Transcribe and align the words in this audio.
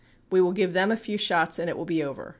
We 0.31 0.41
will 0.41 0.51
give 0.51 0.73
them 0.73 0.89
a 0.89 0.97
few 0.97 1.19
shots 1.19 1.59
and 1.59 1.69
it 1.69 1.77
will 1.77 1.85
be 1.85 2.03
over. 2.03 2.29